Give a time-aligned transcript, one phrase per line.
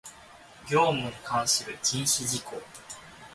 [0.67, 2.59] 業務に関する禁止事項